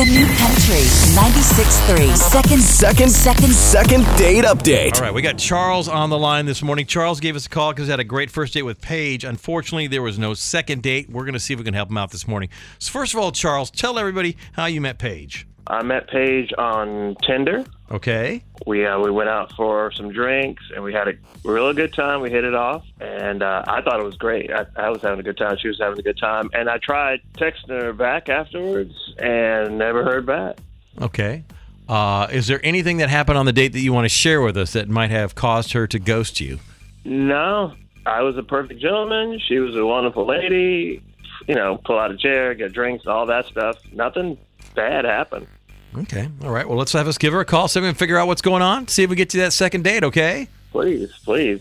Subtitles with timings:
[0.00, 2.16] The new country 96.3.
[2.16, 4.94] Second, Second, second, second date update.
[4.94, 6.86] All right, we got Charles on the line this morning.
[6.86, 9.24] Charles gave us a call because he had a great first date with Paige.
[9.24, 11.10] Unfortunately, there was no second date.
[11.10, 12.48] We're going to see if we can help him out this morning.
[12.78, 15.46] So, first of all, Charles, tell everybody how you met Paige.
[15.70, 17.64] I met Paige on Tinder.
[17.92, 18.42] Okay.
[18.66, 22.20] We uh, we went out for some drinks and we had a real good time.
[22.20, 24.50] We hit it off, and uh, I thought it was great.
[24.52, 25.56] I, I was having a good time.
[25.58, 30.04] She was having a good time, and I tried texting her back afterwards and never
[30.04, 30.58] heard back.
[31.00, 31.44] Okay.
[31.88, 34.56] Uh, is there anything that happened on the date that you want to share with
[34.56, 36.58] us that might have caused her to ghost you?
[37.04, 37.74] No,
[38.06, 39.40] I was a perfect gentleman.
[39.48, 41.02] She was a wonderful lady.
[41.48, 43.76] You know, pull out a chair, get drinks, all that stuff.
[43.92, 44.36] Nothing
[44.74, 45.46] bad happened.
[45.96, 46.28] Okay.
[46.42, 46.68] All right.
[46.68, 48.62] Well, let's have us give her a call, so we can figure out what's going
[48.62, 50.48] on, see if we get to that second date, okay?
[50.70, 51.60] Please, please.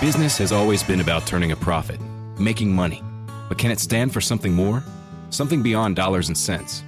[0.00, 2.00] Business has always been about turning a profit,
[2.38, 3.02] making money.
[3.48, 4.82] But can it stand for something more?
[5.30, 6.82] Something beyond dollars and cents?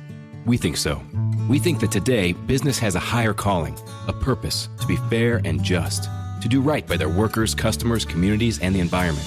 [0.46, 1.00] We think so.
[1.48, 5.62] We think that today, business has a higher calling, a purpose to be fair and
[5.62, 6.04] just,
[6.40, 9.26] to do right by their workers, customers, communities, and the environment.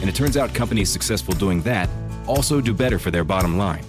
[0.00, 1.88] And it turns out companies successful doing that
[2.26, 3.84] also do better for their bottom line.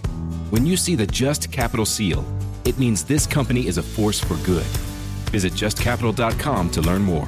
[0.49, 2.23] When you see the Just Capital seal,
[2.63, 4.63] it means this company is a force for good.
[5.31, 7.27] Visit justcapital.com to learn more.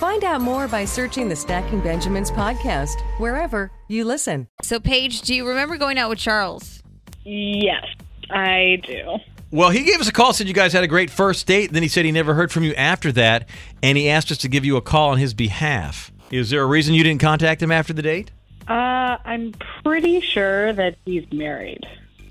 [0.00, 4.48] Find out more by searching the Stacking Benjamins podcast wherever you listen.
[4.62, 6.82] So, Paige, do you remember going out with Charles?
[7.22, 7.84] Yes,
[8.30, 9.18] I do.
[9.50, 11.74] Well, he gave us a call, said you guys had a great first date.
[11.74, 13.46] Then he said he never heard from you after that,
[13.82, 16.10] and he asked us to give you a call on his behalf.
[16.30, 18.30] Is there a reason you didn't contact him after the date?
[18.68, 19.52] Uh, I'm
[19.84, 21.86] pretty sure that he's married.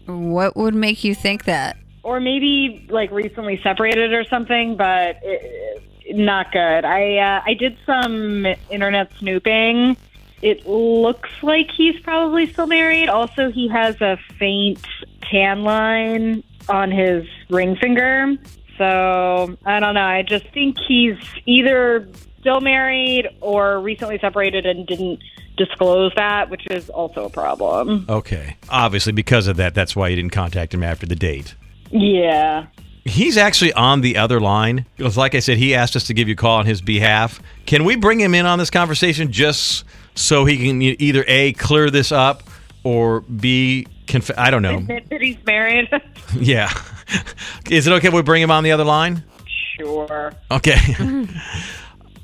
[0.08, 1.78] What would make you think that?
[2.02, 5.69] Or maybe like recently separated or something, but it,
[6.10, 6.86] not good.
[6.86, 9.98] I uh, I did some internet snooping.
[10.42, 13.10] It looks like he's probably still married.
[13.10, 14.80] Also, he has a faint
[15.30, 18.38] tan line on his ring finger.
[18.78, 20.02] So I don't know.
[20.06, 22.08] I just think he's either
[22.40, 25.22] still married or recently separated and didn't
[25.58, 28.06] disclose that, which is also a problem.
[28.08, 28.56] Okay.
[28.70, 31.56] Obviously, because of that, that's why you didn't contact him after the date.
[31.92, 32.68] Yeah.
[33.06, 34.86] He's actually on the other line.
[34.98, 37.42] Because, like I said, he asked us to give you a call on his behalf.
[37.66, 39.84] Can we bring him in on this conversation just
[40.16, 42.44] so he can either A, clear this up,
[42.84, 44.78] or B, conf- I don't know.
[44.78, 45.90] Admit that he's married.
[46.36, 46.70] Yeah.
[47.72, 49.24] Is it okay if we bring him on the other line?
[49.78, 50.34] sure.
[50.52, 50.78] Okay.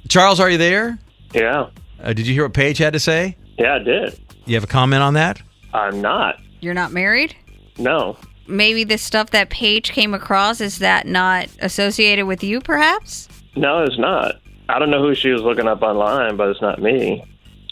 [0.09, 0.99] Charles, are you there?
[1.33, 1.69] Yeah,
[2.01, 3.35] Uh, did you hear what Paige had to say?
[3.57, 4.19] yeah, I did.
[4.45, 5.41] You have a comment on that?
[5.73, 6.39] I'm not.
[6.61, 7.35] You're not married?
[7.79, 8.15] No,
[8.47, 13.27] Maybe the stuff that Paige came across is that not associated with you, perhaps?
[13.55, 14.35] no, it's not.
[14.67, 17.23] I don't know who she was looking up online, but it's not me.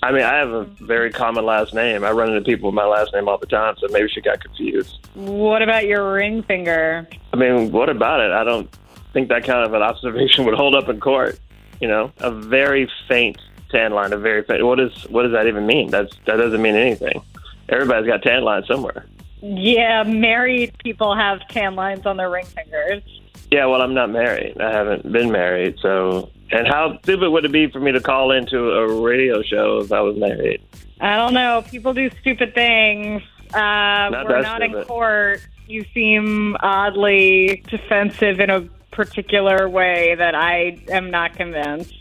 [0.03, 2.03] I mean, I have a very common last name.
[2.03, 4.41] I run into people with my last name all the time, so maybe she got
[4.41, 5.00] confused.
[5.16, 7.07] What about your ring finger?
[7.31, 8.31] I mean, what about it?
[8.31, 8.69] I don't
[9.13, 11.40] think that kind of an observation would hold up in court.
[11.79, 13.38] You know, a very faint
[13.69, 14.66] tan line, a very faint.
[14.66, 15.90] What is what does that even mean?
[15.90, 17.22] That's that doesn't mean anything.
[17.69, 19.05] Everybody's got tan lines somewhere.
[19.46, 23.04] Yeah, married people have tan lines on their ring fingers.
[23.52, 24.59] Yeah, well, I'm not married.
[24.62, 26.32] I haven't been married, so.
[26.50, 29.91] And how stupid would it be for me to call into a radio show if
[29.91, 30.62] I was married?
[31.02, 31.62] I don't know.
[31.70, 33.22] People do stupid things.
[33.53, 35.46] Uh, we're that not in court.
[35.67, 41.94] You seem oddly defensive in a particular way that I am not convinced.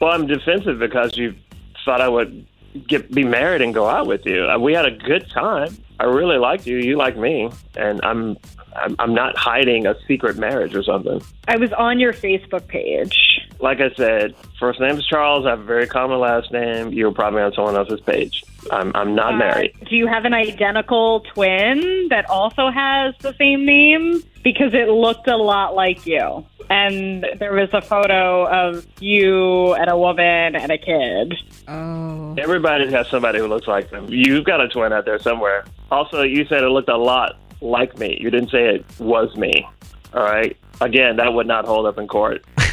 [0.00, 1.36] Well, I'm defensive because you
[1.84, 2.44] thought I would
[2.86, 4.44] get be married and go out with you.
[4.44, 5.76] Uh, We had a good time.
[6.00, 6.78] I really liked you.
[6.78, 8.36] You like me, and I'm
[8.74, 11.22] I'm, I'm not hiding a secret marriage or something.
[11.46, 13.40] I was on your Facebook page.
[13.60, 15.46] Like I said, first name is Charles.
[15.46, 16.92] I have a very common last name.
[16.92, 18.42] You were probably on someone else's page.
[18.70, 19.74] I'm I'm not married.
[19.80, 24.22] Uh, do you have an identical twin that also has the same name?
[24.42, 26.44] Because it looked a lot like you.
[26.70, 31.34] And there was a photo of you and a woman and a kid.
[31.68, 32.34] Oh.
[32.38, 34.06] Everybody has somebody who looks like them.
[34.08, 35.64] You've got a twin out there somewhere.
[35.90, 38.18] Also, you said it looked a lot like me.
[38.20, 39.52] You didn't say it was me.
[40.14, 40.56] All right.
[40.80, 42.44] Again, that would not hold up in court.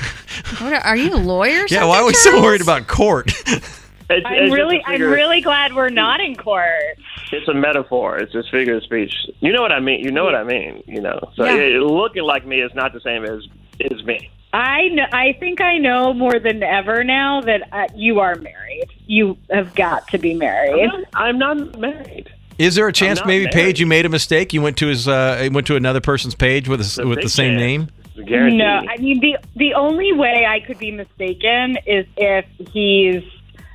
[0.62, 1.72] What are, are you lawyers?
[1.72, 3.32] Yeah, why are we so worried about court?
[4.12, 6.98] It's, I'm it's really, a I'm really glad we're not in court.
[7.32, 8.18] It's a metaphor.
[8.18, 9.14] It's just figure of speech.
[9.40, 10.04] You know what I mean.
[10.04, 10.82] You know what I mean.
[10.88, 11.20] You know.
[11.36, 11.54] So Yeah.
[11.58, 13.46] it, looking like me is not the same as
[13.80, 14.30] is me.
[14.52, 18.88] I kn- I think I know more than ever now that uh, you are married.
[19.06, 20.90] You have got to be married.
[21.14, 22.32] I'm not married.
[22.58, 23.54] Is there a chance maybe married.
[23.54, 24.52] Paige you made a mistake?
[24.52, 27.58] You went to his uh, went to another person's page with a, with the same
[27.58, 27.60] chance.
[27.60, 27.90] name.
[28.26, 28.58] Guarantee.
[28.58, 33.24] No, I mean the the only way I could be mistaken is if he's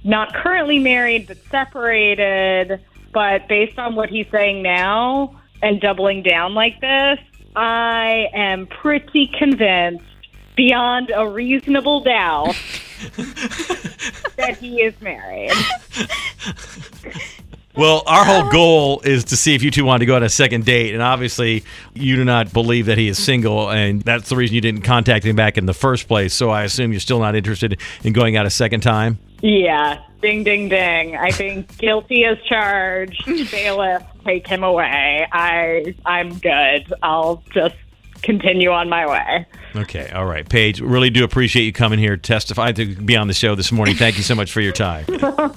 [0.03, 2.81] not currently married but separated.
[3.12, 7.21] But based on what he's saying now and doubling down like this,
[7.56, 10.05] I am pretty convinced,
[10.56, 12.56] beyond a reasonable doubt,
[14.37, 15.53] that he is married.
[17.77, 20.29] Well, our whole goal is to see if you two want to go on a
[20.29, 24.37] second date, and obviously, you do not believe that he is single, and that's the
[24.37, 26.33] reason you didn't contact him back in the first place.
[26.35, 29.19] So I assume you're still not interested in going out a second time.
[29.43, 31.17] Yeah, ding, ding, ding.
[31.17, 33.27] I think guilty as charged.
[33.51, 35.26] Bailiff, take him away.
[35.32, 36.93] I, I'm good.
[37.03, 37.76] I'll just
[38.23, 39.47] continue on my way.
[39.76, 40.81] Okay, all right, Paige.
[40.81, 43.97] Really do appreciate you coming here, testify to be on the show this morning.
[43.97, 45.06] Thank you so much for your time.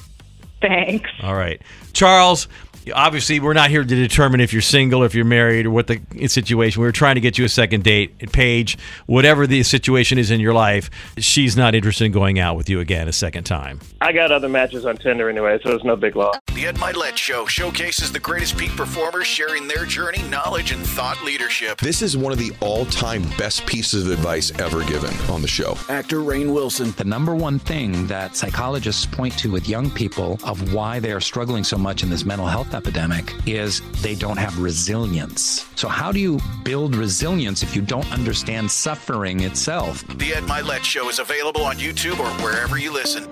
[0.62, 1.10] Thanks.
[1.22, 1.62] All right,
[1.94, 2.48] Charles.
[2.94, 6.00] Obviously, we're not here to determine if you're single, if you're married, or what the
[6.28, 6.82] situation.
[6.82, 8.16] We are trying to get you a second date.
[8.20, 8.78] And Paige,
[9.08, 12.80] whatever the situation is in your life, she's not interested in going out with you
[12.80, 13.80] again a second time.
[14.00, 16.38] I got other matches on Tinder anyway, so it's no big loss.
[16.54, 21.22] The Ed Mylett Show showcases the greatest peak performers sharing their journey, knowledge, and thought
[21.24, 21.80] leadership.
[21.80, 25.48] This is one of the all time best pieces of advice ever given on the
[25.48, 25.78] show.
[25.90, 26.92] Actor Rainn Wilson.
[26.92, 31.22] The number one thing that psychologists point to with young people of why they are
[31.22, 35.68] struggling so much in this mental health epidemic is they don't have resilience.
[35.76, 40.08] So, how do you build resilience if you don't understand suffering itself?
[40.18, 43.28] The Ed Mylett Show is available on YouTube or wherever you listen.